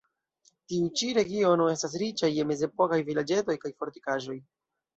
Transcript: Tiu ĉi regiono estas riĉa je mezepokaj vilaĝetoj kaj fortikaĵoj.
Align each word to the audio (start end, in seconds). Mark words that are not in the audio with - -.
Tiu 0.71 0.87
ĉi 1.01 1.09
regiono 1.17 1.67
estas 1.75 1.99
riĉa 2.05 2.31
je 2.39 2.47
mezepokaj 2.55 3.01
vilaĝetoj 3.13 3.61
kaj 3.67 3.77
fortikaĵoj. 3.85 4.43